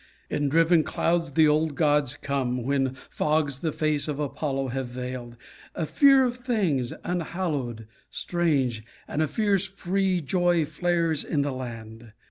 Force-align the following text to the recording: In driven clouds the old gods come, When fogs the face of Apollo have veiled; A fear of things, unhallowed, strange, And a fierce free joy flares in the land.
In 0.31 0.49
driven 0.49 0.83
clouds 0.83 1.33
the 1.33 1.47
old 1.47 1.75
gods 1.75 2.17
come, 2.19 2.63
When 2.63 2.95
fogs 3.11 3.59
the 3.61 3.71
face 3.71 4.07
of 4.07 4.19
Apollo 4.19 4.69
have 4.69 4.87
veiled; 4.87 5.37
A 5.75 5.85
fear 5.85 6.23
of 6.25 6.37
things, 6.37 6.91
unhallowed, 7.03 7.85
strange, 8.09 8.83
And 9.07 9.21
a 9.21 9.27
fierce 9.27 9.67
free 9.67 10.19
joy 10.19 10.65
flares 10.65 11.23
in 11.23 11.43
the 11.43 11.53
land. 11.53 12.13